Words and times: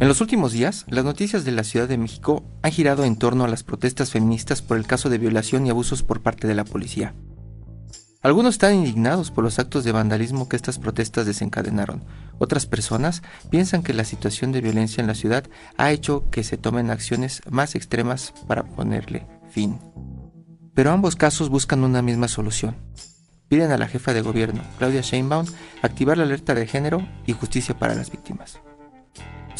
En 0.00 0.08
los 0.08 0.22
últimos 0.22 0.52
días, 0.52 0.86
las 0.88 1.04
noticias 1.04 1.44
de 1.44 1.52
la 1.52 1.62
Ciudad 1.62 1.86
de 1.86 1.98
México 1.98 2.42
han 2.62 2.72
girado 2.72 3.04
en 3.04 3.16
torno 3.16 3.44
a 3.44 3.48
las 3.48 3.62
protestas 3.62 4.10
feministas 4.10 4.62
por 4.62 4.78
el 4.78 4.86
caso 4.86 5.10
de 5.10 5.18
violación 5.18 5.66
y 5.66 5.70
abusos 5.70 6.02
por 6.02 6.22
parte 6.22 6.48
de 6.48 6.54
la 6.54 6.64
policía. 6.64 7.14
Algunos 8.22 8.54
están 8.54 8.76
indignados 8.76 9.30
por 9.30 9.44
los 9.44 9.58
actos 9.58 9.84
de 9.84 9.92
vandalismo 9.92 10.48
que 10.48 10.56
estas 10.56 10.78
protestas 10.78 11.26
desencadenaron. 11.26 12.02
Otras 12.38 12.64
personas 12.64 13.22
piensan 13.50 13.82
que 13.82 13.92
la 13.92 14.04
situación 14.04 14.52
de 14.52 14.62
violencia 14.62 15.02
en 15.02 15.06
la 15.06 15.14
ciudad 15.14 15.44
ha 15.76 15.90
hecho 15.90 16.30
que 16.30 16.44
se 16.44 16.56
tomen 16.56 16.90
acciones 16.90 17.42
más 17.50 17.74
extremas 17.74 18.32
para 18.48 18.64
ponerle 18.64 19.26
fin. 19.50 19.80
Pero 20.72 20.92
ambos 20.92 21.14
casos 21.14 21.50
buscan 21.50 21.84
una 21.84 22.00
misma 22.00 22.28
solución. 22.28 22.74
Piden 23.48 23.70
a 23.70 23.76
la 23.76 23.86
jefa 23.88 24.14
de 24.14 24.22
gobierno, 24.22 24.62
Claudia 24.78 25.02
Sheinbaum, 25.02 25.44
activar 25.82 26.16
la 26.16 26.24
alerta 26.24 26.54
de 26.54 26.66
género 26.66 27.06
y 27.26 27.34
justicia 27.34 27.78
para 27.78 27.94
las 27.94 28.10
víctimas. 28.10 28.60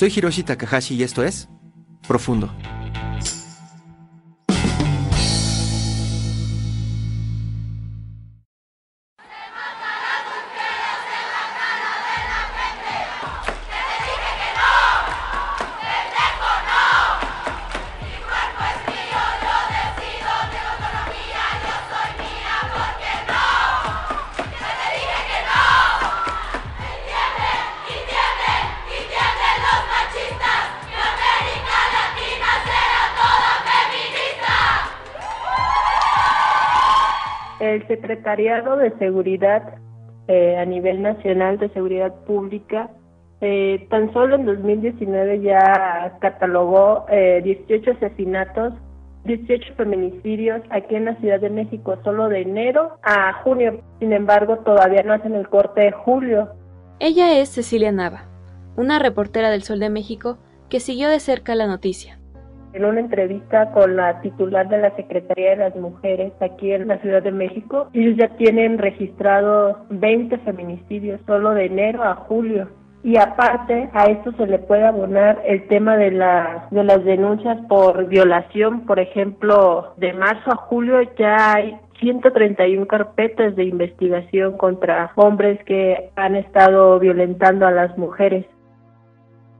Soy 0.00 0.10
Hiroshi 0.16 0.42
Takahashi 0.42 0.94
y 0.94 1.02
esto 1.02 1.22
es 1.22 1.46
Profundo. 2.08 2.50
Secretariado 37.90 38.76
de 38.76 38.96
Seguridad 38.98 39.74
eh, 40.28 40.56
a 40.56 40.64
nivel 40.64 41.02
nacional 41.02 41.58
de 41.58 41.70
seguridad 41.70 42.14
pública 42.24 42.88
eh, 43.40 43.88
tan 43.90 44.12
solo 44.12 44.36
en 44.36 44.46
2019 44.46 45.40
ya 45.40 46.18
catalogó 46.20 47.06
eh, 47.08 47.40
18 47.42 47.90
asesinatos, 47.92 48.74
18 49.24 49.74
feminicidios 49.74 50.62
aquí 50.70 50.94
en 50.94 51.06
la 51.06 51.16
Ciudad 51.16 51.40
de 51.40 51.50
México 51.50 51.98
solo 52.04 52.28
de 52.28 52.42
enero 52.42 52.98
a 53.02 53.42
junio. 53.42 53.80
Sin 53.98 54.12
embargo, 54.12 54.58
todavía 54.58 55.02
no 55.02 55.14
hacen 55.14 55.34
el 55.34 55.48
corte 55.48 55.80
de 55.80 55.90
julio. 55.90 56.50
Ella 57.00 57.40
es 57.40 57.48
Cecilia 57.48 57.90
Nava, 57.90 58.28
una 58.76 59.00
reportera 59.00 59.50
del 59.50 59.64
Sol 59.64 59.80
de 59.80 59.90
México 59.90 60.38
que 60.68 60.78
siguió 60.78 61.08
de 61.08 61.18
cerca 61.18 61.56
la 61.56 61.66
noticia 61.66 62.19
en 62.72 62.84
una 62.84 63.00
entrevista 63.00 63.70
con 63.72 63.96
la 63.96 64.20
titular 64.20 64.68
de 64.68 64.78
la 64.78 64.94
Secretaría 64.96 65.50
de 65.50 65.56
las 65.56 65.76
Mujeres 65.76 66.32
aquí 66.40 66.72
en 66.72 66.88
la 66.88 66.98
Ciudad 66.98 67.22
de 67.22 67.32
México. 67.32 67.88
Ellos 67.92 68.16
ya 68.16 68.28
tienen 68.36 68.78
registrados 68.78 69.76
20 69.90 70.38
feminicidios 70.38 71.20
solo 71.26 71.50
de 71.50 71.66
enero 71.66 72.02
a 72.04 72.14
julio. 72.14 72.68
Y 73.02 73.16
aparte 73.16 73.88
a 73.94 74.04
esto 74.06 74.32
se 74.32 74.46
le 74.46 74.58
puede 74.58 74.86
abonar 74.86 75.40
el 75.46 75.66
tema 75.68 75.96
de, 75.96 76.10
la, 76.10 76.68
de 76.70 76.84
las 76.84 77.02
denuncias 77.04 77.58
por 77.66 78.06
violación. 78.08 78.84
Por 78.84 79.00
ejemplo, 79.00 79.94
de 79.96 80.12
marzo 80.12 80.52
a 80.52 80.56
julio 80.56 81.00
ya 81.16 81.54
hay 81.54 81.78
131 82.00 82.86
carpetas 82.86 83.56
de 83.56 83.64
investigación 83.64 84.56
contra 84.58 85.12
hombres 85.16 85.62
que 85.64 86.10
han 86.16 86.36
estado 86.36 86.98
violentando 86.98 87.66
a 87.66 87.70
las 87.70 87.96
mujeres. 87.96 88.44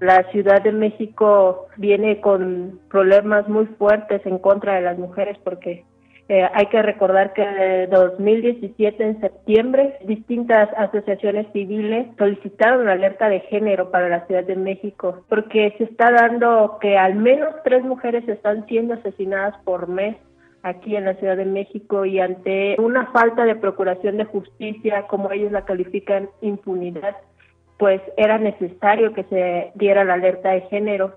La 0.01 0.25
Ciudad 0.31 0.63
de 0.63 0.73
México 0.73 1.69
viene 1.77 2.21
con 2.21 2.81
problemas 2.89 3.49
muy 3.49 3.67
fuertes 3.67 4.25
en 4.25 4.39
contra 4.39 4.75
de 4.75 4.81
las 4.81 4.99
mujeres 4.99 5.37
porque 5.45 5.85
eh, 6.31 6.49
hay 6.55 6.67
que 6.67 6.81
recordar 6.81 7.33
que 7.33 7.43
en 7.43 7.91
2017, 7.91 9.03
en 9.03 9.21
septiembre, 9.21 9.99
distintas 10.05 10.69
asociaciones 10.77 11.49
civiles 11.53 12.07
solicitaron 12.17 12.83
una 12.83 12.93
alerta 12.93 13.29
de 13.29 13.41
género 13.41 13.91
para 13.91 14.09
la 14.09 14.25
Ciudad 14.27 14.45
de 14.45 14.55
México, 14.55 15.25
porque 15.29 15.75
se 15.77 15.85
está 15.85 16.13
dando 16.13 16.79
que 16.81 16.97
al 16.97 17.17
menos 17.17 17.53
tres 17.65 17.83
mujeres 17.83 18.29
están 18.29 18.65
siendo 18.67 18.95
asesinadas 18.95 19.57
por 19.65 19.89
mes 19.89 20.17
aquí 20.63 20.95
en 20.95 21.07
la 21.07 21.15
Ciudad 21.15 21.37
de 21.37 21.47
México 21.47 22.05
y 22.05 22.21
ante 22.21 22.77
una 22.79 23.07
falta 23.07 23.45
de 23.45 23.57
procuración 23.57 24.17
de 24.17 24.25
justicia, 24.27 25.09
como 25.09 25.33
ellos 25.33 25.51
la 25.51 25.65
califican, 25.65 26.29
impunidad, 26.43 27.17
pues 27.81 28.03
era 28.19 28.37
necesario 28.37 29.15
que 29.15 29.25
se 29.25 29.73
diera 29.75 30.05
la 30.05 30.15
alerta 30.15 30.51
de 30.51 30.61
género. 30.69 31.15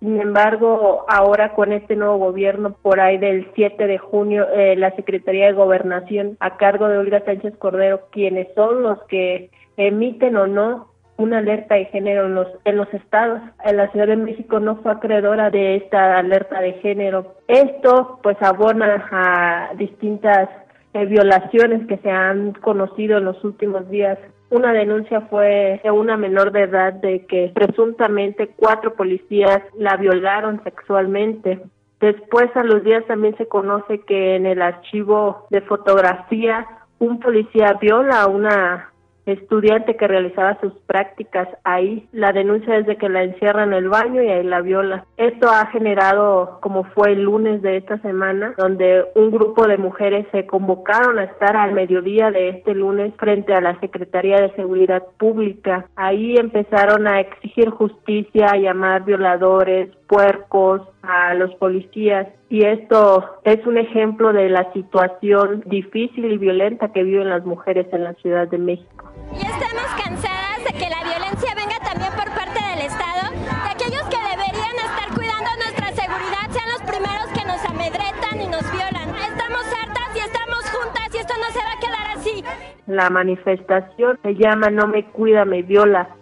Sin 0.00 0.20
embargo, 0.20 1.06
ahora 1.08 1.54
con 1.54 1.72
este 1.72 1.94
nuevo 1.94 2.18
gobierno, 2.18 2.74
por 2.82 2.98
ahí 2.98 3.16
del 3.16 3.48
7 3.54 3.86
de 3.86 3.98
junio, 3.98 4.48
eh, 4.52 4.74
la 4.76 4.90
Secretaría 4.96 5.46
de 5.46 5.52
Gobernación, 5.52 6.36
a 6.40 6.56
cargo 6.56 6.88
de 6.88 6.98
Olga 6.98 7.24
Sánchez 7.24 7.56
Cordero, 7.58 8.08
quienes 8.10 8.48
son 8.56 8.82
los 8.82 9.00
que 9.04 9.50
emiten 9.76 10.36
o 10.36 10.48
no 10.48 10.88
una 11.16 11.38
alerta 11.38 11.76
de 11.76 11.84
género 11.86 12.26
en 12.26 12.34
los, 12.34 12.48
en 12.64 12.76
los 12.76 12.92
estados. 12.92 13.40
En 13.64 13.76
la 13.76 13.88
Ciudad 13.92 14.08
de 14.08 14.16
México 14.16 14.58
no 14.58 14.76
fue 14.82 14.90
acreedora 14.90 15.50
de 15.50 15.76
esta 15.76 16.18
alerta 16.18 16.60
de 16.60 16.72
género. 16.74 17.36
Esto 17.46 18.18
pues 18.20 18.36
abona 18.40 19.06
a 19.12 19.74
distintas 19.76 20.48
eh, 20.92 21.06
violaciones 21.06 21.86
que 21.86 21.98
se 21.98 22.10
han 22.10 22.52
conocido 22.54 23.18
en 23.18 23.26
los 23.26 23.42
últimos 23.44 23.88
días 23.90 24.18
una 24.54 24.72
denuncia 24.72 25.22
fue 25.22 25.80
de 25.82 25.90
una 25.90 26.16
menor 26.16 26.52
de 26.52 26.62
edad 26.62 26.92
de 26.92 27.26
que 27.26 27.50
presuntamente 27.52 28.52
cuatro 28.56 28.94
policías 28.94 29.60
la 29.76 29.96
violaron 29.96 30.62
sexualmente. 30.62 31.60
Después 32.00 32.54
a 32.54 32.62
los 32.62 32.84
días 32.84 33.04
también 33.06 33.36
se 33.36 33.48
conoce 33.48 34.00
que 34.00 34.36
en 34.36 34.46
el 34.46 34.62
archivo 34.62 35.46
de 35.50 35.60
fotografía 35.62 36.66
un 37.00 37.18
policía 37.18 37.76
viola 37.80 38.22
a 38.22 38.28
una 38.28 38.93
estudiante 39.26 39.96
que 39.96 40.06
realizaba 40.06 40.58
sus 40.60 40.72
prácticas 40.86 41.48
ahí. 41.64 42.06
La 42.12 42.32
denuncia 42.32 42.76
es 42.76 42.86
de 42.86 42.96
que 42.96 43.08
la 43.08 43.22
encierra 43.22 43.64
en 43.64 43.72
el 43.72 43.88
baño 43.88 44.22
y 44.22 44.28
ahí 44.28 44.44
la 44.44 44.60
viola. 44.60 45.06
Esto 45.16 45.48
ha 45.48 45.66
generado, 45.66 46.58
como 46.60 46.84
fue 46.84 47.12
el 47.12 47.22
lunes 47.22 47.62
de 47.62 47.78
esta 47.78 47.98
semana, 47.98 48.54
donde 48.58 49.04
un 49.14 49.30
grupo 49.30 49.66
de 49.66 49.78
mujeres 49.78 50.26
se 50.32 50.46
convocaron 50.46 51.18
a 51.18 51.24
estar 51.24 51.56
al 51.56 51.72
mediodía 51.72 52.30
de 52.30 52.50
este 52.50 52.74
lunes 52.74 53.14
frente 53.16 53.54
a 53.54 53.60
la 53.60 53.78
Secretaría 53.80 54.40
de 54.40 54.54
Seguridad 54.54 55.02
Pública. 55.18 55.86
Ahí 55.96 56.36
empezaron 56.36 57.06
a 57.06 57.20
exigir 57.20 57.70
justicia, 57.70 58.48
a 58.52 58.56
llamar 58.56 59.04
violadores, 59.04 59.90
puercos, 60.06 60.82
a 61.02 61.34
los 61.34 61.54
policías 61.56 62.28
y 62.48 62.64
esto 62.64 63.24
es 63.44 63.66
un 63.66 63.78
ejemplo 63.78 64.32
de 64.32 64.48
la 64.48 64.72
situación 64.72 65.62
difícil 65.66 66.24
y 66.24 66.38
violenta 66.38 66.92
que 66.92 67.02
viven 67.02 67.28
las 67.28 67.44
mujeres 67.44 67.86
en 67.92 68.04
la 68.04 68.14
Ciudad 68.14 68.48
de 68.48 68.58
México. 68.58 69.13
Y 69.34 69.42
estamos 69.42 69.88
cansadas 70.02 70.64
de 70.64 70.72
que 70.78 70.88
la 70.90 71.02
violencia 71.02 71.54
venga 71.54 71.78
también 71.82 72.12
por 72.12 72.30
parte 72.34 72.60
del 72.62 72.86
Estado, 72.86 73.30
de 73.34 73.70
aquellos 73.70 74.04
que 74.08 74.20
deberían 74.20 74.76
estar 74.78 75.08
cuidando 75.14 75.50
nuestra 75.58 75.88
seguridad 75.92 76.46
sean 76.50 76.68
los 76.70 76.82
primeros 76.82 77.26
que 77.34 77.44
nos 77.44 77.60
amedretan 77.64 78.40
y 78.40 78.46
nos 78.46 78.64
violan. 78.70 79.08
Estamos 79.14 79.64
hartas 79.74 80.08
y 80.14 80.18
estamos 80.20 80.62
juntas 80.70 81.08
y 81.12 81.18
esto 81.18 81.34
no 81.38 81.48
se 81.52 81.58
va 81.58 81.72
a 81.72 81.80
quedar 81.80 82.06
así. 82.16 82.44
La 82.86 83.10
manifestación 83.10 84.18
se 84.22 84.34
llama 84.34 84.70
No 84.70 84.86
me 84.86 85.04
cuida, 85.10 85.44
me 85.44 85.62
viola 85.62 86.16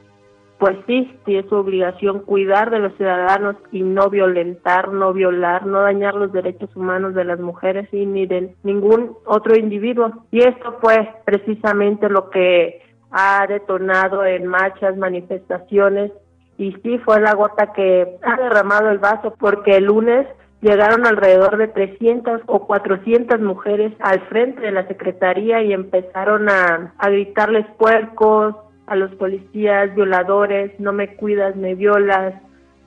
pues 0.62 0.76
sí, 0.86 1.12
sí 1.26 1.34
es 1.34 1.44
su 1.48 1.56
obligación 1.56 2.20
cuidar 2.20 2.70
de 2.70 2.78
los 2.78 2.94
ciudadanos 2.96 3.56
y 3.72 3.82
no 3.82 4.08
violentar, 4.10 4.92
no 4.92 5.12
violar, 5.12 5.66
no 5.66 5.80
dañar 5.80 6.14
los 6.14 6.32
derechos 6.32 6.70
humanos 6.76 7.16
de 7.16 7.24
las 7.24 7.40
mujeres 7.40 7.88
y 7.90 8.06
ni 8.06 8.26
de 8.26 8.54
ningún 8.62 9.16
otro 9.26 9.56
individuo. 9.56 10.24
Y 10.30 10.38
esto 10.38 10.78
fue 10.80 11.10
precisamente 11.24 12.08
lo 12.08 12.30
que 12.30 12.80
ha 13.12 13.46
detonado 13.46 14.24
en 14.24 14.46
marchas, 14.46 14.96
manifestaciones 14.96 16.12
y 16.58 16.72
sí 16.82 16.98
fue 16.98 17.20
la 17.20 17.34
gota 17.34 17.72
que 17.72 18.18
ha 18.22 18.36
derramado 18.36 18.90
el 18.90 18.98
vaso 18.98 19.34
porque 19.38 19.76
el 19.76 19.84
lunes 19.84 20.26
llegaron 20.60 21.06
alrededor 21.06 21.56
de 21.56 21.68
300 21.68 22.42
o 22.46 22.66
400 22.66 23.40
mujeres 23.40 23.92
al 24.00 24.20
frente 24.28 24.60
de 24.62 24.70
la 24.70 24.86
Secretaría 24.86 25.62
y 25.62 25.72
empezaron 25.72 26.48
a, 26.48 26.94
a 26.98 27.10
gritarles 27.10 27.66
puercos, 27.78 28.54
a 28.86 28.96
los 28.96 29.12
policías, 29.16 29.94
violadores, 29.94 30.78
no 30.78 30.92
me 30.92 31.16
cuidas, 31.16 31.56
me 31.56 31.74
violas, 31.74 32.34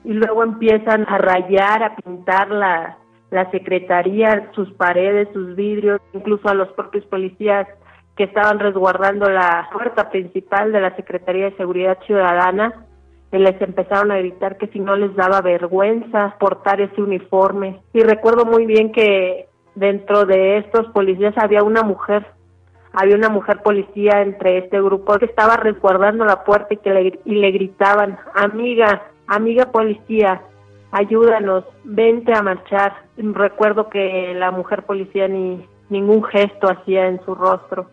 y 0.04 0.12
luego 0.12 0.42
empiezan 0.42 1.04
a 1.08 1.18
rayar, 1.18 1.82
a 1.82 1.96
pintar 1.96 2.48
la, 2.50 2.96
la 3.30 3.50
secretaría, 3.50 4.50
sus 4.54 4.72
paredes, 4.74 5.28
sus 5.32 5.56
vidrios, 5.56 6.00
incluso 6.12 6.48
a 6.48 6.54
los 6.54 6.68
propios 6.72 7.04
policías 7.06 7.66
que 8.16 8.24
estaban 8.24 8.58
resguardando 8.58 9.28
la 9.28 9.68
puerta 9.72 10.10
principal 10.10 10.72
de 10.72 10.80
la 10.80 10.96
Secretaría 10.96 11.50
de 11.50 11.56
Seguridad 11.56 11.98
Ciudadana, 12.06 12.86
les 13.38 13.60
empezaron 13.60 14.10
a 14.10 14.18
gritar 14.18 14.56
que 14.56 14.68
si 14.68 14.80
no 14.80 14.96
les 14.96 15.14
daba 15.14 15.40
vergüenza 15.40 16.36
portar 16.38 16.80
ese 16.80 17.00
uniforme. 17.00 17.80
Y 17.92 18.00
recuerdo 18.00 18.44
muy 18.44 18.66
bien 18.66 18.92
que 18.92 19.48
dentro 19.74 20.24
de 20.24 20.58
estos 20.58 20.86
policías 20.88 21.34
había 21.36 21.62
una 21.62 21.82
mujer, 21.82 22.26
había 22.92 23.16
una 23.16 23.28
mujer 23.28 23.62
policía 23.62 24.22
entre 24.22 24.58
este 24.58 24.80
grupo 24.80 25.18
que 25.18 25.26
estaba 25.26 25.56
resguardando 25.56 26.24
la 26.24 26.44
puerta 26.44 26.74
y 26.74 26.78
que 26.78 26.90
le, 26.90 27.20
y 27.24 27.34
le 27.34 27.50
gritaban, 27.50 28.18
amiga, 28.34 29.02
amiga 29.26 29.70
policía, 29.70 30.42
ayúdanos, 30.92 31.64
vente 31.84 32.32
a 32.32 32.42
marchar. 32.42 32.94
Recuerdo 33.16 33.88
que 33.90 34.32
la 34.34 34.50
mujer 34.50 34.84
policía 34.84 35.28
ni 35.28 35.66
ningún 35.90 36.24
gesto 36.24 36.68
hacía 36.68 37.06
en 37.06 37.22
su 37.24 37.34
rostro. 37.34 37.88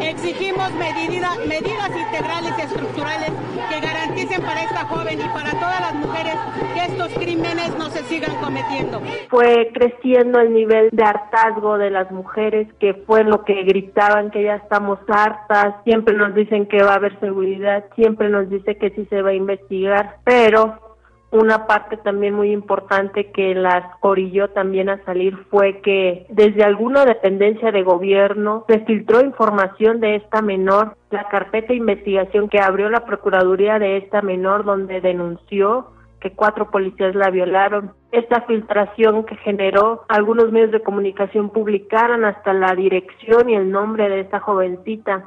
Exigimos 0.00 0.70
medidas, 0.74 1.38
medidas 1.46 1.90
integrales 1.96 2.52
y 2.58 2.60
estructurales 2.60 3.32
que 3.70 3.80
garanticen 3.80 4.42
para 4.42 4.62
esta 4.62 4.84
joven 4.84 5.18
y 5.18 5.28
para 5.28 5.50
todas 5.52 5.80
las 5.80 5.94
mujeres 5.94 6.34
que 6.74 6.80
estos 6.80 7.12
crímenes 7.14 7.76
no 7.78 7.90
se 7.90 8.02
sigan 8.04 8.36
cometiendo. 8.36 9.00
Fue 9.28 9.70
creciendo 9.72 10.40
el 10.40 10.52
nivel 10.52 10.90
de 10.92 11.02
hartazgo 11.02 11.78
de 11.78 11.90
las 11.90 12.10
mujeres, 12.10 12.68
que 12.78 12.94
fue 12.94 13.24
lo 13.24 13.44
que 13.44 13.62
gritaban 13.64 14.30
que 14.30 14.44
ya 14.44 14.56
estamos 14.56 14.98
hartas, 15.08 15.74
siempre 15.84 16.14
nos 16.14 16.34
dicen 16.34 16.66
que 16.66 16.82
va 16.82 16.92
a 16.92 16.96
haber 16.96 17.18
seguridad, 17.20 17.84
siempre 17.94 18.28
nos 18.28 18.48
dice 18.50 18.76
que 18.76 18.90
sí 18.90 19.06
se 19.10 19.22
va 19.22 19.30
a 19.30 19.34
investigar, 19.34 20.16
pero 20.24 20.87
una 21.30 21.66
parte 21.66 21.96
también 21.98 22.34
muy 22.34 22.52
importante 22.52 23.30
que 23.32 23.54
las 23.54 23.84
orilló 24.00 24.48
también 24.50 24.88
a 24.88 25.04
salir 25.04 25.36
fue 25.50 25.80
que 25.80 26.26
desde 26.30 26.64
alguna 26.64 27.04
dependencia 27.04 27.70
de 27.70 27.82
gobierno 27.82 28.64
se 28.68 28.80
filtró 28.80 29.20
información 29.20 30.00
de 30.00 30.16
esta 30.16 30.40
menor, 30.40 30.96
la 31.10 31.28
carpeta 31.28 31.68
de 31.68 31.76
investigación 31.76 32.48
que 32.48 32.60
abrió 32.60 32.88
la 32.88 33.04
Procuraduría 33.04 33.78
de 33.78 33.98
esta 33.98 34.22
menor 34.22 34.64
donde 34.64 35.00
denunció 35.00 35.90
que 36.20 36.32
cuatro 36.32 36.70
policías 36.70 37.14
la 37.14 37.30
violaron. 37.30 37.92
Esta 38.10 38.40
filtración 38.42 39.24
que 39.24 39.36
generó 39.36 40.04
algunos 40.08 40.50
medios 40.50 40.72
de 40.72 40.82
comunicación 40.82 41.50
publicaron 41.50 42.24
hasta 42.24 42.52
la 42.52 42.74
dirección 42.74 43.50
y 43.50 43.54
el 43.54 43.70
nombre 43.70 44.08
de 44.08 44.20
esta 44.20 44.40
jovencita 44.40 45.24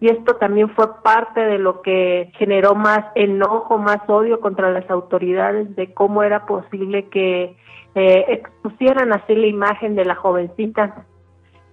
y 0.00 0.08
esto 0.10 0.36
también 0.36 0.70
fue 0.70 1.02
parte 1.02 1.40
de 1.40 1.58
lo 1.58 1.82
que 1.82 2.30
generó 2.38 2.74
más 2.74 3.06
enojo, 3.16 3.78
más 3.78 3.98
odio 4.08 4.40
contra 4.40 4.70
las 4.70 4.88
autoridades 4.90 5.74
de 5.74 5.92
cómo 5.92 6.22
era 6.22 6.46
posible 6.46 7.08
que 7.08 7.56
eh, 7.96 8.24
expusieran 8.28 9.12
así 9.12 9.34
la 9.34 9.48
imagen 9.48 9.96
de 9.96 10.04
la 10.04 10.14
jovencita. 10.14 11.04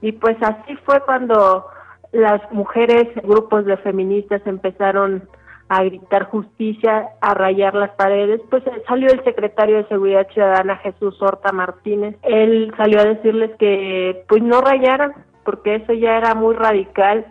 Y 0.02 0.14
pues 0.14 0.38
así 0.42 0.76
fue 0.86 1.02
cuando 1.02 1.68
las 2.12 2.42
mujeres, 2.52 3.08
grupos 3.24 3.66
de 3.66 3.78
feministas 3.78 4.42
empezaron 4.46 5.30
a 5.70 5.84
gritar 5.84 6.26
justicia, 6.26 7.10
a 7.22 7.34
rayar 7.34 7.76
las 7.76 7.92
paredes, 7.92 8.42
pues 8.50 8.64
salió 8.88 9.10
el 9.12 9.24
secretario 9.24 9.78
de 9.78 9.88
Seguridad 9.88 10.28
Ciudadana 10.32 10.78
Jesús 10.78 11.20
Horta 11.22 11.52
Martínez. 11.52 12.16
Él 12.24 12.74
salió 12.78 13.02
a 13.02 13.06
decirles 13.06 13.52
que 13.60 14.24
pues 14.28 14.42
no 14.42 14.62
rayaran, 14.62 15.14
porque 15.44 15.76
eso 15.76 15.94
ya 15.94 16.18
era 16.18 16.34
muy 16.34 16.56
radical 16.56 17.26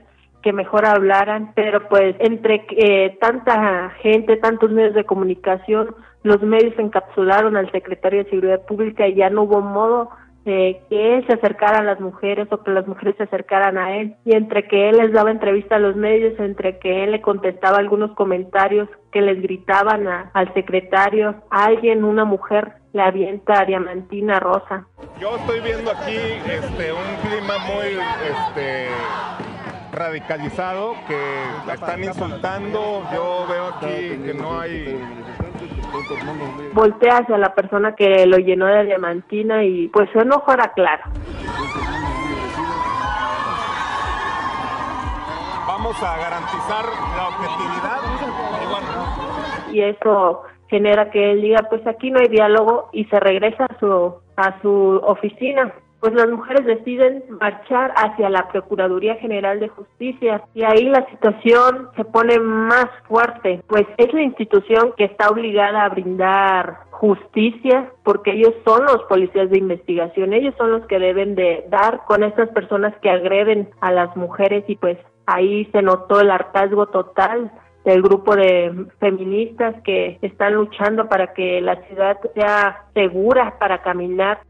que 0.44 0.52
mejor 0.52 0.84
hablaran, 0.84 1.52
pero 1.54 1.88
pues 1.88 2.14
entre 2.18 2.66
eh, 2.76 3.16
tanta 3.18 3.88
gente, 4.02 4.36
tantos 4.36 4.70
medios 4.70 4.94
de 4.94 5.04
comunicación, 5.04 5.96
los 6.22 6.42
medios 6.42 6.78
encapsularon 6.78 7.56
al 7.56 7.72
secretario 7.72 8.22
de 8.22 8.28
Seguridad 8.28 8.66
Pública 8.66 9.08
y 9.08 9.14
ya 9.14 9.30
no 9.30 9.44
hubo 9.44 9.62
modo 9.62 10.10
eh, 10.44 10.82
que 10.90 11.16
él 11.16 11.26
se 11.26 11.32
acercara 11.32 11.78
a 11.78 11.82
las 11.82 11.98
mujeres 11.98 12.46
o 12.50 12.62
que 12.62 12.72
las 12.72 12.86
mujeres 12.86 13.16
se 13.16 13.22
acercaran 13.22 13.78
a 13.78 13.96
él. 13.96 14.16
Y 14.26 14.36
entre 14.36 14.68
que 14.68 14.90
él 14.90 14.98
les 14.98 15.12
daba 15.14 15.30
entrevista 15.30 15.76
a 15.76 15.78
los 15.78 15.96
medios, 15.96 16.38
entre 16.38 16.78
que 16.78 17.04
él 17.04 17.12
le 17.12 17.22
contestaba 17.22 17.78
algunos 17.78 18.12
comentarios 18.12 18.86
que 19.12 19.22
les 19.22 19.40
gritaban 19.40 20.06
al 20.06 20.52
secretario, 20.52 21.36
alguien, 21.48 22.04
una 22.04 22.26
mujer, 22.26 22.74
le 22.92 23.00
avienta 23.00 23.60
a 23.60 23.64
Diamantina 23.64 24.38
Rosa. 24.40 24.86
Yo 25.18 25.36
estoy 25.36 25.60
viendo 25.60 25.90
aquí 25.90 26.16
este, 26.46 26.92
un 26.92 27.28
clima 27.28 27.54
muy 27.66 27.96
este, 28.28 28.88
radicalizado 29.94 30.94
que 31.06 31.18
la 31.66 31.74
están 31.74 32.04
insultando. 32.04 33.02
Yo 33.12 33.46
veo 33.48 33.68
aquí 33.68 34.22
que 34.24 34.34
no 34.34 34.60
hay 34.60 35.00
voltea 36.72 37.18
hacia 37.18 37.38
la 37.38 37.54
persona 37.54 37.94
que 37.94 38.26
lo 38.26 38.38
llenó 38.38 38.66
de 38.66 38.84
diamantina 38.84 39.64
y 39.64 39.88
pues 39.88 40.10
su 40.12 40.20
enojo 40.20 40.52
era 40.52 40.72
claro. 40.72 41.04
Vamos 45.66 46.02
a 46.02 46.16
garantizar 46.16 46.84
la 47.16 47.28
objetividad 47.28 48.00
y 49.70 49.76
Y 49.76 49.82
eso 49.82 50.42
genera 50.68 51.10
que 51.10 51.32
él 51.32 51.42
diga 51.42 51.66
pues 51.68 51.86
aquí 51.86 52.10
no 52.10 52.20
hay 52.20 52.28
diálogo 52.28 52.88
y 52.92 53.04
se 53.06 53.20
regresa 53.20 53.66
a 53.66 53.78
su 53.78 54.14
a 54.36 54.60
su 54.62 55.00
oficina 55.04 55.72
pues 56.04 56.16
las 56.16 56.28
mujeres 56.28 56.66
deciden 56.66 57.24
marchar 57.40 57.94
hacia 57.96 58.28
la 58.28 58.46
Procuraduría 58.48 59.14
General 59.14 59.58
de 59.58 59.68
Justicia. 59.68 60.42
Y 60.52 60.62
ahí 60.62 60.84
la 60.84 61.06
situación 61.08 61.88
se 61.96 62.04
pone 62.04 62.38
más 62.38 62.88
fuerte, 63.08 63.62
pues 63.66 63.86
es 63.96 64.12
la 64.12 64.20
institución 64.20 64.92
que 64.98 65.04
está 65.04 65.30
obligada 65.30 65.82
a 65.82 65.88
brindar 65.88 66.80
justicia 66.90 67.90
porque 68.02 68.32
ellos 68.32 68.52
son 68.66 68.84
los 68.84 69.02
policías 69.04 69.48
de 69.48 69.56
investigación, 69.56 70.34
ellos 70.34 70.54
son 70.58 70.72
los 70.72 70.86
que 70.88 70.98
deben 70.98 71.36
de 71.36 71.64
dar 71.70 72.02
con 72.04 72.22
estas 72.22 72.50
personas 72.50 72.92
que 73.00 73.08
agreden 73.08 73.70
a 73.80 73.90
las 73.90 74.14
mujeres. 74.14 74.62
Y 74.68 74.76
pues 74.76 74.98
ahí 75.24 75.64
se 75.72 75.80
notó 75.80 76.20
el 76.20 76.30
hartazgo 76.30 76.84
total 76.88 77.50
del 77.86 78.02
grupo 78.02 78.36
de 78.36 78.88
feministas 79.00 79.74
que 79.84 80.18
están 80.20 80.52
luchando 80.52 81.08
para 81.08 81.32
que 81.32 81.62
la 81.62 81.76
ciudad 81.86 82.18
sea 82.34 82.84
segura 82.92 83.58
para 83.58 83.80
caminar 83.80 84.40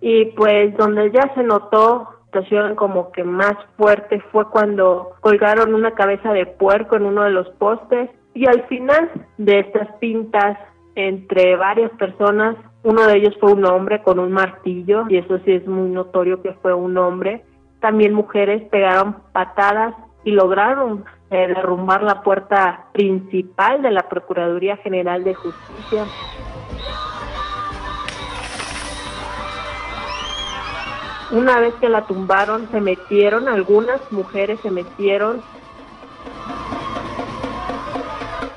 y 0.00 0.26
pues 0.32 0.76
donde 0.76 1.10
ya 1.10 1.32
se 1.34 1.42
notó 1.42 2.08
situación 2.26 2.74
como 2.74 3.10
que 3.10 3.24
más 3.24 3.54
fuerte 3.76 4.20
fue 4.30 4.48
cuando 4.50 5.12
colgaron 5.20 5.74
una 5.74 5.92
cabeza 5.92 6.32
de 6.32 6.46
puerco 6.46 6.96
en 6.96 7.06
uno 7.06 7.24
de 7.24 7.30
los 7.30 7.48
postes 7.50 8.10
y 8.34 8.46
al 8.46 8.66
final 8.68 9.10
de 9.38 9.60
estas 9.60 9.88
pintas 9.96 10.58
entre 10.94 11.56
varias 11.56 11.90
personas, 11.92 12.56
uno 12.82 13.06
de 13.06 13.16
ellos 13.16 13.34
fue 13.40 13.52
un 13.52 13.64
hombre 13.64 14.02
con 14.02 14.18
un 14.18 14.32
martillo 14.32 15.06
y 15.08 15.16
eso 15.16 15.38
sí 15.44 15.52
es 15.52 15.66
muy 15.66 15.88
notorio 15.90 16.42
que 16.42 16.52
fue 16.54 16.74
un 16.74 16.98
hombre. 16.98 17.44
También 17.80 18.12
mujeres 18.12 18.62
pegaron 18.68 19.16
patadas 19.32 19.94
y 20.24 20.32
lograron 20.32 21.04
eh, 21.30 21.46
derrumbar 21.48 22.02
la 22.02 22.22
puerta 22.22 22.86
principal 22.92 23.82
de 23.82 23.92
la 23.92 24.08
Procuraduría 24.08 24.76
General 24.78 25.22
de 25.22 25.34
Justicia. 25.34 26.04
Una 31.30 31.60
vez 31.60 31.74
que 31.74 31.90
la 31.90 32.06
tumbaron, 32.06 32.70
se 32.70 32.80
metieron, 32.80 33.48
algunas 33.48 34.00
mujeres 34.10 34.58
se 34.60 34.70
metieron. 34.70 35.42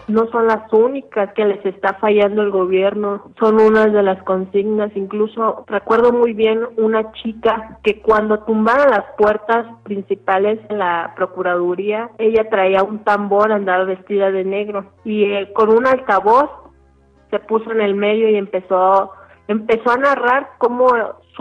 No 0.08 0.28
son 0.32 0.48
las 0.48 0.72
únicas 0.72 1.34
que 1.34 1.44
les 1.46 1.66
está 1.66 1.96
fallando 1.96 2.42
el 2.42 2.50
gobierno, 2.50 3.32
son 3.40 3.60
unas 3.60 3.92
de 3.92 4.04
las 4.04 4.24
consignas. 4.24 4.92
Incluso 4.96 5.66
recuerdo 5.68 6.14
muy 6.14 6.34
bien 6.34 6.62
una 6.78 7.12
chica 7.14 7.80
que 7.84 8.02
cuando 8.02 8.40
tumbaron 8.40 8.90
las 8.90 9.06
puertas 9.18 9.66
principales 9.84 10.60
en 10.70 10.80
la 10.80 11.14
Procuraduría, 11.18 12.10
ella 12.20 12.50
traía 12.50 12.84
un 12.84 13.04
tambor, 13.04 13.52
andaba 13.52 13.84
vestida 13.84 14.32
de 14.32 14.46
negro 14.46 14.86
y 15.04 15.26
eh, 15.26 15.52
con 15.54 15.70
un 15.70 15.86
altavoz 15.86 16.50
se 17.30 17.40
puso 17.40 17.72
en 17.72 17.82
el 17.82 17.96
medio 17.96 18.30
y 18.30 18.36
empezó 18.36 19.12
empezó 19.48 19.92
a 19.92 19.98
narrar 19.98 20.52
cómo 20.58 20.88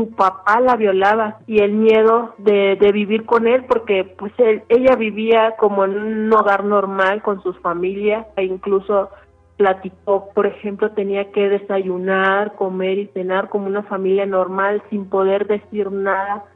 su 0.00 0.10
papá 0.12 0.60
la 0.60 0.76
violaba 0.76 1.40
y 1.46 1.60
el 1.60 1.72
miedo 1.72 2.34
de, 2.38 2.74
vivir 2.90 3.26
con 3.26 3.46
él 3.46 3.66
porque 3.68 4.04
pues 4.04 4.32
ella 4.70 4.96
vivía 4.96 5.56
como 5.58 5.84
en 5.84 5.98
un 5.98 6.32
hogar 6.32 6.64
normal 6.64 7.20
con 7.20 7.42
sus 7.42 7.58
familias 7.58 8.26
e 8.36 8.44
incluso 8.44 9.10
platicó, 9.58 10.30
por 10.34 10.46
ejemplo, 10.46 10.92
tenía 10.92 11.30
que 11.32 11.50
desayunar, 11.50 12.54
comer 12.54 12.98
y 12.98 13.06
cenar 13.08 13.50
como 13.50 13.66
una 13.66 13.82
familia 13.82 14.24
normal 14.24 14.82
sin 14.88 15.04
poder 15.04 15.46
decir 15.46 15.92
nada 15.92 16.46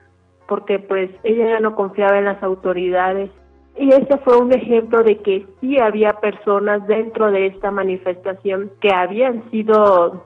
porque 0.48 0.78
pues 0.78 1.10
ella 1.22 1.50
ya 1.50 1.60
no 1.60 1.76
confiaba 1.76 2.16
en 2.16 2.24
las 2.24 2.42
autoridades. 2.42 3.30
Y 3.76 3.90
ese 3.90 4.16
fue 4.24 4.38
un 4.38 4.54
ejemplo 4.54 5.02
de 5.02 5.18
que 5.18 5.46
sí 5.60 5.78
había 5.78 6.14
personas 6.14 6.86
dentro 6.86 7.30
de 7.30 7.48
esta 7.48 7.70
manifestación 7.70 8.70
que 8.80 8.88
habían 8.94 9.50
sido 9.50 10.24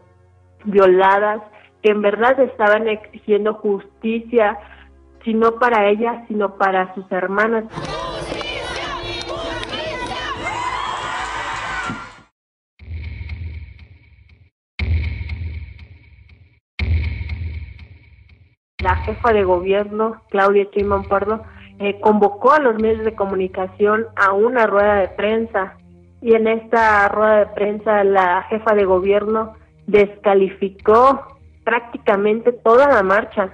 violadas, 0.64 1.42
que 1.82 1.90
en 1.90 2.02
verdad 2.02 2.38
estaban 2.40 2.88
exigiendo 2.88 3.54
justicia, 3.54 4.58
si 5.24 5.34
no 5.34 5.58
para 5.58 5.88
ella, 5.88 6.24
sino 6.28 6.56
para 6.56 6.94
sus 6.94 7.10
hermanas. 7.12 7.64
La 18.80 18.94
jefa 18.96 19.32
de 19.32 19.42
gobierno, 19.44 20.22
Claudia 20.30 20.68
Sheinbaum 20.72 21.08
Pardo, 21.08 21.42
eh, 21.80 22.00
convocó 22.00 22.52
a 22.52 22.60
los 22.60 22.80
medios 22.80 23.04
de 23.04 23.14
comunicación 23.14 24.06
a 24.16 24.32
una 24.32 24.66
rueda 24.66 24.96
de 24.96 25.08
prensa 25.08 25.76
y 26.20 26.34
en 26.34 26.48
esta 26.48 27.08
rueda 27.08 27.38
de 27.40 27.46
prensa 27.46 28.02
la 28.02 28.42
jefa 28.44 28.74
de 28.74 28.84
gobierno 28.84 29.54
descalificó 29.86 31.37
prácticamente 31.68 32.52
toda 32.52 32.88
la 32.88 33.02
marcha, 33.02 33.50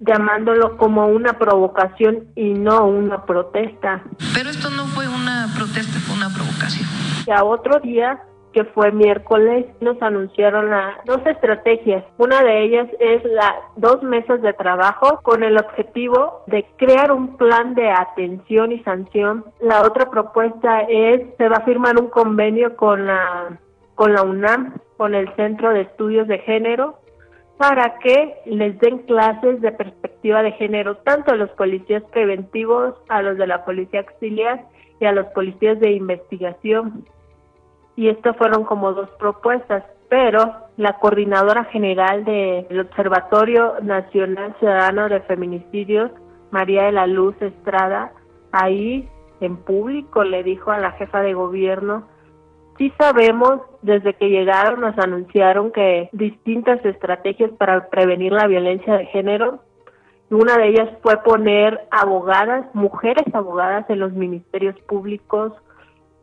llamándolo 0.00 0.78
como 0.78 1.08
una 1.08 1.34
provocación 1.34 2.28
y 2.34 2.54
no 2.54 2.86
una 2.86 3.26
protesta. 3.26 4.02
Pero 4.34 4.48
esto 4.48 4.70
no 4.70 4.86
fue 4.86 5.06
una 5.06 5.48
protesta, 5.54 5.98
fue 6.00 6.16
una 6.16 6.30
provocación. 6.34 6.88
Y 7.26 7.30
a 7.30 7.44
otro 7.44 7.80
día 7.80 8.18
que 8.54 8.64
fue 8.64 8.92
miércoles, 8.92 9.66
nos 9.80 10.00
anunciaron 10.00 10.70
dos 11.04 11.20
estrategias. 11.26 12.04
Una 12.16 12.42
de 12.42 12.64
ellas 12.64 12.88
es 12.98 13.22
la 13.24 13.54
dos 13.76 14.02
mesas 14.02 14.40
de 14.40 14.54
trabajo 14.54 15.20
con 15.22 15.42
el 15.42 15.58
objetivo 15.58 16.44
de 16.46 16.64
crear 16.78 17.12
un 17.12 17.36
plan 17.36 17.74
de 17.74 17.90
atención 17.90 18.72
y 18.72 18.82
sanción. 18.84 19.44
La 19.60 19.82
otra 19.82 20.08
propuesta 20.08 20.80
es 20.88 21.20
se 21.36 21.48
va 21.48 21.56
a 21.56 21.64
firmar 21.64 22.00
un 22.00 22.08
convenio 22.08 22.74
con 22.76 23.06
la 23.06 23.58
con 23.96 24.12
la 24.12 24.22
UNAM, 24.22 24.74
con 24.96 25.14
el 25.14 25.32
Centro 25.34 25.70
de 25.70 25.82
Estudios 25.82 26.26
de 26.26 26.38
Género, 26.38 26.98
para 27.58 27.98
que 27.98 28.34
les 28.46 28.78
den 28.80 28.98
clases 28.98 29.60
de 29.60 29.72
perspectiva 29.72 30.42
de 30.42 30.52
género 30.52 30.96
tanto 30.98 31.32
a 31.32 31.36
los 31.36 31.50
policías 31.50 32.02
preventivos, 32.12 32.94
a 33.08 33.22
los 33.22 33.38
de 33.38 33.46
la 33.46 33.64
policía 33.64 34.00
auxiliar 34.00 34.64
y 35.00 35.04
a 35.06 35.12
los 35.12 35.26
policías 35.28 35.78
de 35.80 35.92
investigación. 35.92 37.04
Y 37.96 38.08
estas 38.08 38.36
fueron 38.36 38.64
como 38.64 38.92
dos 38.92 39.08
propuestas, 39.18 39.84
pero 40.08 40.52
la 40.76 40.98
coordinadora 40.98 41.64
general 41.64 42.24
del 42.24 42.80
Observatorio 42.80 43.74
Nacional 43.82 44.54
Ciudadano 44.58 45.08
de 45.08 45.20
Feminicidios, 45.20 46.10
María 46.50 46.84
de 46.84 46.92
la 46.92 47.06
Luz 47.06 47.40
Estrada, 47.40 48.12
ahí 48.50 49.08
en 49.40 49.56
público 49.56 50.24
le 50.24 50.42
dijo 50.42 50.70
a 50.70 50.78
la 50.78 50.92
jefa 50.92 51.20
de 51.20 51.34
gobierno, 51.34 52.08
sí 52.78 52.92
sabemos, 52.98 53.60
desde 53.82 54.14
que 54.14 54.28
llegaron 54.28 54.80
nos 54.80 54.98
anunciaron 54.98 55.72
que 55.72 56.08
distintas 56.12 56.84
estrategias 56.84 57.50
para 57.52 57.88
prevenir 57.88 58.32
la 58.32 58.46
violencia 58.46 58.96
de 58.96 59.06
género, 59.06 59.60
una 60.30 60.56
de 60.56 60.68
ellas 60.68 60.88
fue 61.02 61.22
poner 61.22 61.80
abogadas, 61.90 62.66
mujeres 62.74 63.24
abogadas 63.34 63.88
en 63.88 64.00
los 64.00 64.12
ministerios 64.12 64.78
públicos, 64.80 65.52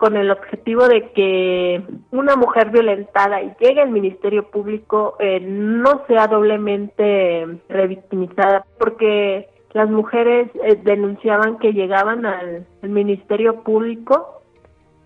con 0.02 0.18
el 0.18 0.32
objetivo 0.32 0.88
de 0.88 1.12
que 1.12 1.84
una 2.10 2.36
mujer 2.36 2.72
violentada 2.72 3.40
y 3.44 3.54
llegue 3.60 3.82
al 3.82 3.92
Ministerio 3.92 4.50
Público 4.50 5.16
eh, 5.20 5.40
no 5.40 6.04
sea 6.08 6.26
doblemente 6.26 7.60
revictimizada, 7.70 8.66
porque 8.80 9.48
las 9.74 9.92
mujeres 9.92 10.50
eh, 10.64 10.80
denunciaban 10.84 11.60
que 11.60 11.74
llegaban 11.74 12.26
al, 12.26 12.66
Ministerio 12.82 13.62
Público 13.62 14.41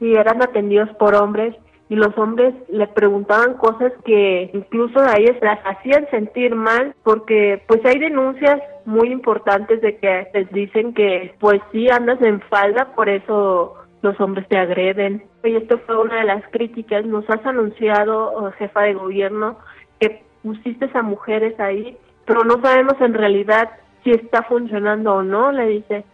y 0.05 0.15
eran 0.15 0.41
atendidos 0.41 0.89
por 0.97 1.15
hombres 1.15 1.55
y 1.87 1.95
los 1.95 2.17
hombres 2.17 2.53
le 2.69 2.87
preguntaban 2.87 3.55
cosas 3.55 3.91
que 4.05 4.49
incluso 4.53 4.99
a 4.99 5.17
ellas 5.17 5.37
las 5.41 5.59
hacían 5.65 6.09
sentir 6.09 6.55
mal 6.55 6.95
porque 7.03 7.61
pues 7.67 7.85
hay 7.85 7.99
denuncias 7.99 8.59
muy 8.85 9.09
importantes 9.11 9.81
de 9.81 9.97
que 9.97 10.27
les 10.33 10.51
dicen 10.51 10.93
que 10.93 11.35
pues 11.39 11.61
sí 11.71 11.89
andas 11.89 12.21
en 12.21 12.41
falda 12.41 12.93
por 12.95 13.09
eso 13.09 13.75
los 14.05 14.19
hombres 14.21 14.47
te 14.47 14.57
agreden. 14.57 15.23
Y 15.43 15.55
esto 15.55 15.79
fue 15.79 15.97
una 15.97 16.17
de 16.17 16.25
las 16.25 16.43
críticas. 16.51 17.05
Nos 17.05 17.29
has 17.29 17.45
anunciado, 17.45 18.31
oh, 18.33 18.51
jefa 18.51 18.83
de 18.83 18.93
gobierno, 18.93 19.57
que 19.99 20.23
pusiste 20.43 20.89
a 20.93 21.01
mujeres 21.01 21.59
ahí, 21.59 21.97
pero 22.25 22.43
no 22.43 22.61
sabemos 22.61 22.93
en 23.01 23.13
realidad 23.13 23.69
si 24.03 24.11
está 24.11 24.43
funcionando 24.43 25.15
o 25.15 25.23
no, 25.23 25.51
le 25.51 25.67
dice. 25.67 26.05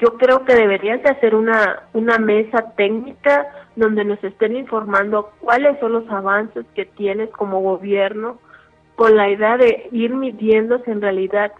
Yo 0.00 0.16
creo 0.16 0.44
que 0.44 0.54
deberías 0.54 1.02
de 1.02 1.10
hacer 1.10 1.34
una, 1.34 1.84
una 1.92 2.18
mesa 2.18 2.72
técnica 2.74 3.46
donde 3.76 4.04
nos 4.04 4.22
estén 4.24 4.56
informando 4.56 5.30
cuáles 5.40 5.78
son 5.78 5.92
los 5.92 6.08
avances 6.10 6.64
que 6.74 6.86
tienes 6.86 7.30
como 7.30 7.60
gobierno 7.60 8.38
con 8.96 9.16
la 9.16 9.28
idea 9.28 9.56
de 9.56 9.88
ir 9.92 10.14
midiendo 10.14 10.82
si 10.84 10.90
en 10.90 11.00
realidad 11.00 11.52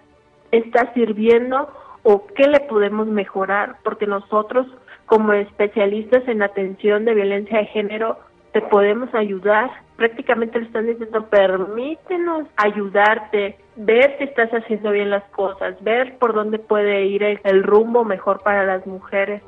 está 0.50 0.92
sirviendo 0.94 1.68
o 2.02 2.26
qué 2.34 2.46
le 2.48 2.60
podemos 2.60 3.06
mejorar, 3.06 3.76
porque 3.84 4.06
nosotros 4.06 4.66
como 5.06 5.32
especialistas 5.32 6.26
en 6.28 6.42
atención 6.42 7.04
de 7.04 7.14
violencia 7.14 7.58
de 7.58 7.66
género 7.66 8.18
te 8.52 8.62
podemos 8.62 9.12
ayudar. 9.14 9.70
Prácticamente 10.00 10.58
le 10.58 10.64
están 10.64 10.86
diciendo, 10.86 11.26
permítenos 11.28 12.46
ayudarte, 12.56 13.58
ver 13.76 14.16
si 14.16 14.24
estás 14.24 14.48
haciendo 14.48 14.92
bien 14.92 15.10
las 15.10 15.24
cosas, 15.24 15.76
ver 15.84 16.16
por 16.16 16.32
dónde 16.32 16.58
puede 16.58 17.04
ir 17.04 17.22
el, 17.22 17.62
rumbo 17.62 18.02
mejor 18.02 18.42
para 18.42 18.64
las 18.64 18.86
mujeres. 18.86 19.42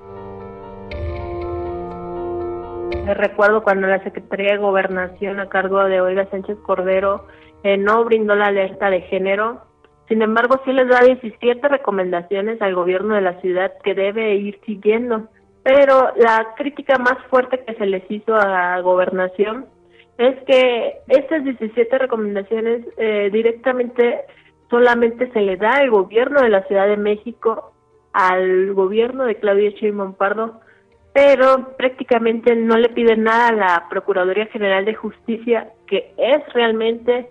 Recuerdo 3.16 3.62
cuando 3.62 3.86
la 3.86 4.04
Secretaría 4.04 4.52
de 4.52 4.58
Gobernación 4.58 5.40
a 5.40 5.48
cargo 5.48 5.82
de 5.84 6.02
Olga 6.02 6.28
Sánchez 6.30 6.58
Cordero 6.66 7.26
eh, 7.62 7.78
no 7.78 8.04
brindó 8.04 8.34
la 8.34 8.48
alerta 8.48 8.90
de 8.90 9.00
género, 9.00 9.62
sin 10.06 10.20
embargo 10.20 10.60
sí 10.66 10.72
les 10.74 10.86
da 10.86 11.00
17 11.00 11.66
recomendaciones 11.66 12.60
al 12.60 12.74
gobierno 12.74 13.14
de 13.14 13.22
la 13.22 13.40
ciudad 13.40 13.72
que 13.82 13.94
debe 13.94 14.34
ir 14.34 14.60
siguiendo. 14.66 15.28
Pero 15.62 16.12
la 16.16 16.48
crítica 16.58 16.98
más 16.98 17.16
fuerte 17.30 17.64
que 17.64 17.72
se 17.72 17.86
les 17.86 18.02
hizo 18.10 18.34
a 18.34 18.78
gobernación 18.82 19.64
es 20.18 20.36
que 20.44 20.98
estas 21.08 21.44
17 21.44 21.98
recomendaciones 21.98 22.86
eh, 22.96 23.30
directamente 23.32 24.20
solamente 24.70 25.30
se 25.32 25.40
le 25.40 25.56
da 25.56 25.76
al 25.76 25.90
gobierno 25.90 26.40
de 26.40 26.48
la 26.48 26.62
Ciudad 26.64 26.86
de 26.86 26.96
México, 26.96 27.72
al 28.12 28.72
gobierno 28.74 29.24
de 29.24 29.36
Claudia 29.36 29.70
Sheinbaum 29.70 30.14
Pardo, 30.14 30.60
pero 31.12 31.76
prácticamente 31.76 32.56
no 32.56 32.76
le 32.76 32.88
piden 32.88 33.24
nada 33.24 33.48
a 33.48 33.52
la 33.52 33.86
Procuraduría 33.90 34.46
General 34.46 34.84
de 34.84 34.94
Justicia, 34.94 35.72
que 35.86 36.14
es 36.16 36.52
realmente 36.54 37.28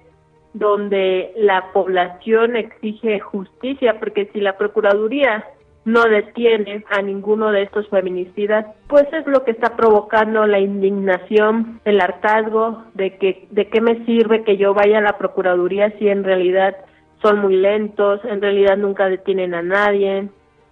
donde 0.54 1.32
la 1.36 1.72
población 1.74 2.56
exige 2.56 3.20
justicia, 3.20 4.00
porque 4.00 4.30
si 4.34 4.40
la 4.40 4.58
Procuraduría 4.58 5.46
no 5.86 6.04
detiene 6.04 6.84
a 6.90 7.02
ninguno 7.02 7.52
de 7.52 7.64
estos 7.64 7.88
feminicidas, 7.90 8.66
pues 8.88 9.06
es 9.14 9.26
lo 9.26 9.44
que 9.44 9.52
está 9.52 9.76
provocando 9.76 10.46
la 10.46 10.60
indignación, 10.60 11.80
el 11.86 12.02
hartazgo 12.02 12.84
de 12.94 13.18
que 13.18 13.48
de 13.50 13.68
qué 13.68 13.82
me 13.82 14.06
sirve 14.06 14.44
que 14.44 14.58
yo 14.58 14.74
vaya 14.74 15.00
a 15.00 15.02
la 15.02 15.18
procuraduría 15.18 15.92
si 15.98 16.08
en 16.08 16.24
realidad 16.24 16.76
son 17.22 17.40
muy 17.40 17.56
lentos, 17.56 18.20
en 18.26 18.42
realidad 18.42 18.78
nunca 18.78 19.08
detienen 19.10 19.54
a 19.54 19.62
nadie, 19.62 20.30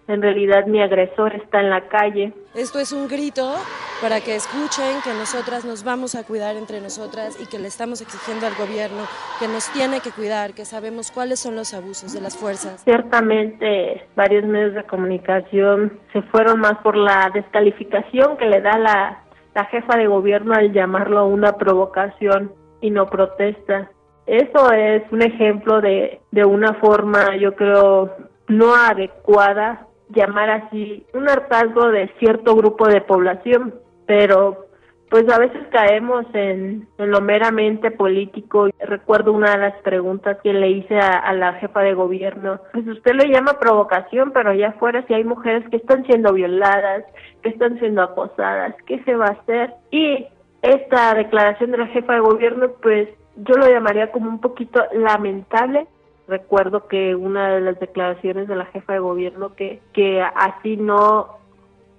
en 0.10 0.22
realidad 0.22 0.66
mi 0.66 0.82
agresor 0.82 1.36
está 1.36 1.60
en 1.60 1.70
la 1.70 1.88
calle. 1.88 2.34
Esto 2.56 2.80
es 2.80 2.92
un 2.92 3.08
grito 3.08 3.54
para 4.02 4.22
que 4.22 4.36
escuchen 4.36 5.02
que 5.04 5.14
nosotras 5.14 5.66
nos 5.66 5.84
vamos 5.84 6.16
a 6.16 6.24
cuidar 6.24 6.56
entre 6.56 6.82
nosotras 6.82 7.40
y 7.42 7.46
que 7.48 7.60
le 7.60 7.68
estamos 7.68 8.02
exigiendo 8.02 8.48
al 8.48 8.56
gobierno 8.56 9.04
que 9.40 9.48
nos 9.48 9.72
tiene 9.72 10.00
que 10.00 10.12
cuidar, 10.12 10.54
que 10.54 10.66
sabemos 10.66 11.12
cuáles 11.12 11.40
son 11.40 11.56
los 11.56 11.74
abusos 11.74 12.14
de 12.14 12.22
las 12.22 12.36
fuerzas. 12.38 12.84
Ciertamente 12.84 14.08
varios 14.16 14.46
medios 14.46 14.74
de 14.74 14.84
comunicación 14.84 16.00
se 16.12 16.22
fueron 16.24 16.60
más 16.60 16.78
por 16.80 16.98
la 16.98 17.30
descalificación 17.34 18.38
que 18.38 18.46
le 18.46 18.62
da 18.62 18.78
la, 18.78 19.24
la 19.54 19.66
jefa 19.66 19.98
de 19.98 20.08
gobierno 20.08 20.54
al 20.54 20.74
llamarlo 20.74 21.28
una 21.28 21.54
provocación 21.54 22.52
y 22.82 22.90
no 22.90 23.06
protesta. 23.06 23.92
Eso 24.26 24.72
es 24.72 25.04
un 25.12 25.22
ejemplo 25.22 25.82
de, 25.82 26.22
de 26.32 26.46
una 26.46 26.74
forma, 26.76 27.36
yo 27.38 27.56
creo, 27.56 28.16
no 28.48 28.76
adecuada 28.76 29.88
llamar 30.10 30.50
así 30.50 31.06
un 31.14 31.30
hartazgo 31.30 31.90
de 31.90 32.12
cierto 32.20 32.56
grupo 32.56 32.88
de 32.88 33.02
población, 33.02 33.76
pero 34.06 34.70
pues 35.10 35.28
a 35.30 35.40
veces 35.40 35.62
caemos 35.72 36.26
en, 36.34 36.88
lo 36.98 37.20
meramente 37.20 37.90
político. 37.90 38.70
Recuerdo 38.80 39.34
una 39.34 39.52
de 39.52 39.58
las 39.58 39.82
preguntas 39.82 40.38
que 40.44 40.54
le 40.54 40.70
hice 40.70 41.00
a, 41.00 41.34
la 41.34 41.54
jefa 41.54 41.82
de 41.82 41.96
gobierno, 41.96 42.60
pues 42.72 42.88
usted 42.88 43.14
lo 43.14 43.24
llama 43.24 43.60
provocación, 43.60 44.32
pero 44.32 44.52
allá 44.52 44.70
afuera 44.70 45.04
si 45.08 45.14
hay 45.16 45.24
mujeres 45.24 45.68
que 45.70 45.78
están 45.78 46.06
siendo 46.06 46.34
violadas, 46.34 47.06
que 47.42 47.50
están 47.50 47.80
siendo 47.80 48.04
acosadas, 48.04 48.76
¿qué 48.86 49.04
se 49.04 49.16
va 49.16 49.26
a 49.26 49.42
hacer? 49.42 49.74
Y 49.90 50.28
esta 50.62 51.16
declaración 51.16 51.72
de 51.72 51.80
la 51.80 51.88
jefa 51.88 52.14
de 52.14 52.20
gobierno, 52.20 52.70
pues 52.82 53.10
yo 53.38 53.56
lo 53.56 53.68
llamaría 53.68 54.12
como 54.12 54.30
un 54.30 54.42
poquito 54.42 54.84
lamentable 54.94 55.88
recuerdo 56.30 56.88
que 56.88 57.16
una 57.16 57.50
de 57.56 57.62
las 57.62 57.80
declaraciones 57.80 58.48
de 58.48 58.56
la 58.56 58.66
jefa 58.66 58.94
de 58.94 59.00
gobierno 59.00 59.56
que, 59.56 59.82
que 59.94 60.22
así 60.22 60.78
no, 60.78 61.38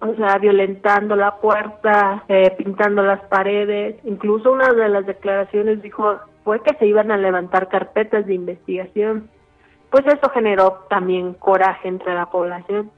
o 0.01 0.15
sea, 0.17 0.39
violentando 0.39 1.17
la 1.17 1.37
puerta, 1.37 2.25
eh, 2.29 2.55
pintando 2.57 3.03
las 3.03 3.21
paredes, 3.23 3.97
incluso 4.05 4.53
una 4.53 4.73
de 4.73 4.89
las 4.89 5.05
declaraciones 5.07 5.83
dijo 5.83 6.19
fue 6.45 6.63
que 6.63 6.75
se 6.77 6.87
iban 6.87 7.11
a 7.11 7.19
levantar 7.19 7.69
carpetas 7.69 8.27
de 8.27 8.35
investigación. 8.35 9.29
Pues 9.91 10.07
eso 10.07 10.31
generó 10.31 10.87
también 10.89 11.35
coraje 11.35 11.89
entre 11.89 12.15
la 12.15 12.27
población, 12.27 12.91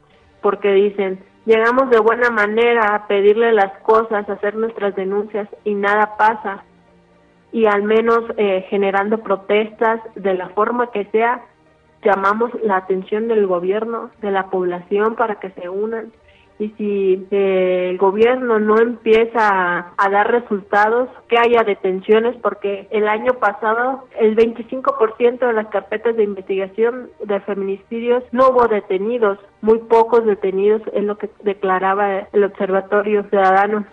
porque 0.43 0.73
dicen, 0.73 1.25
llegamos 1.47 1.91
de 1.91 1.99
buena 1.99 2.31
manera 2.31 2.95
a 2.95 3.07
pedirle 3.09 3.53
las 3.53 3.73
cosas, 3.79 4.29
a 4.29 4.35
hacer 4.35 4.55
nuestras 4.55 4.95
denuncias 4.95 5.49
y 5.65 5.75
nada 5.75 6.17
pasa 6.17 6.65
y 7.53 7.67
al 7.67 7.83
menos 7.83 8.25
eh, 8.37 8.67
generando 8.71 9.19
protestas 9.19 10.01
de 10.15 10.35
la 10.35 10.49
forma 10.51 10.91
que 10.91 11.05
sea, 11.07 11.45
llamamos 12.03 12.51
la 12.63 12.79
atención 12.79 13.29
del 13.29 13.47
gobierno, 13.47 14.11
de 14.21 14.31
la 14.31 14.51
población 14.51 15.15
para 15.15 15.37
que 15.37 15.51
se 15.51 15.69
unan 15.69 16.13
y 16.63 16.69
si 16.79 17.27
eh, 17.33 17.89
el 17.91 17.99
gobierno 17.99 18.61
no 18.61 18.79
empieza 18.79 19.93
a, 19.97 20.11
dar 20.11 20.31
resultados, 20.31 21.09
que 21.29 21.37
haya 21.37 21.65
detenciones, 21.65 22.37
porque 22.41 22.87
el 22.91 23.09
año 23.09 23.35
pasado 23.35 24.05
el 24.21 24.37
25% 24.37 25.39
de 25.41 25.53
las 25.53 25.67
carpetas 25.69 26.17
de 26.17 26.23
investigación 26.23 27.11
de 27.25 27.41
feminicidios 27.41 28.23
no 28.31 28.51
hubo 28.51 28.69
detenidos, 28.69 29.39
muy 29.61 29.79
pocos 29.79 30.25
detenidos 30.25 30.83
es 30.93 31.03
lo 31.03 31.19
que 31.19 31.31
declaraba 31.43 32.29
el 32.33 32.45
Observatorio 32.45 33.25
Ciudadano. 33.25 33.85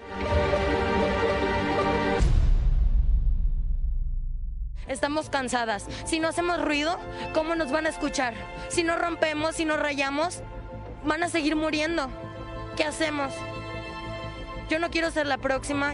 Estamos 4.89 5.29
cansadas. 5.29 5.86
Si 6.05 6.19
no 6.19 6.27
hacemos 6.27 6.60
ruido, 6.60 6.98
¿cómo 7.34 7.53
nos 7.53 7.72
van 7.72 7.86
a 7.86 7.89
escuchar? 7.89 8.34
Si 8.69 8.84
no 8.84 8.96
rompemos, 8.98 9.55
si 9.55 9.63
no 9.63 9.77
rayamos, 9.77 10.41
van 11.05 11.24
a 11.24 11.29
seguir 11.29 11.55
muriendo. 11.55 12.10
¿Qué 12.75 12.84
hacemos? 12.84 13.31
Yo 14.67 14.79
no 14.79 14.89
quiero 14.89 15.12
ser 15.12 15.27
la 15.27 15.38
próxima. 15.38 15.93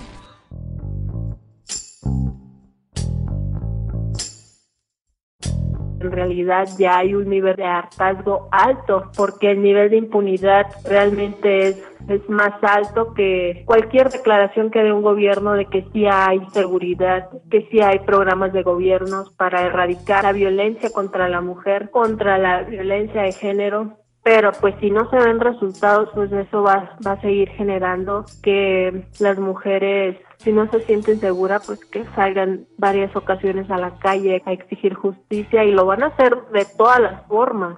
En 6.06 6.12
realidad 6.12 6.68
ya 6.78 7.00
hay 7.00 7.16
un 7.16 7.28
nivel 7.28 7.56
de 7.56 7.66
hartazgo 7.66 8.48
alto 8.52 9.10
porque 9.18 9.52
el 9.52 9.64
nivel 9.64 9.90
de 9.90 9.98
impunidad 9.98 10.68
realmente 10.88 11.70
es, 11.70 11.84
es 12.08 12.30
más 12.30 12.54
alto 12.62 13.16
que 13.16 13.64
cualquier 13.66 14.10
declaración 14.10 14.70
que 14.70 14.84
dé 14.84 14.94
un 14.94 15.02
gobierno 15.02 15.54
de 15.54 15.66
que 15.66 15.84
sí 15.92 16.06
hay 16.06 16.46
seguridad, 16.54 17.28
que 17.50 17.68
sí 17.72 17.82
hay 17.82 18.00
programas 18.00 18.54
de 18.54 18.62
gobiernos 18.62 19.32
para 19.32 19.64
erradicar 19.64 20.24
la 20.24 20.32
violencia 20.32 20.92
contra 20.92 21.28
la 21.28 21.42
mujer, 21.42 21.90
contra 21.90 22.38
la 22.38 22.62
violencia 22.62 23.24
de 23.24 23.32
género 23.32 23.98
pero 24.26 24.52
pues 24.54 24.74
si 24.80 24.90
no 24.90 25.08
se 25.12 25.18
ven 25.18 25.40
resultados, 25.40 26.10
pues 26.16 26.32
eso 26.32 26.64
va, 26.64 26.98
va 27.06 27.12
a 27.12 27.22
seguir 27.22 27.48
generando 27.50 28.26
que 28.42 29.06
las 29.20 29.38
mujeres, 29.38 30.18
si 30.38 30.52
no 30.52 30.68
se 30.72 30.82
sienten 30.82 31.20
seguras, 31.20 31.62
pues 31.68 31.86
que 31.86 32.04
salgan 32.16 32.66
varias 32.80 33.16
ocasiones 33.16 33.70
a 33.70 33.78
la 33.78 34.00
calle 34.00 34.42
a 34.48 34.52
exigir 34.52 34.96
justicia 34.96 35.64
y 35.64 35.70
lo 35.70 35.86
van 35.86 36.02
a 36.02 36.08
hacer 36.08 36.36
de 36.52 36.66
todas 36.76 37.02
las 37.02 37.28
formas. 37.28 37.78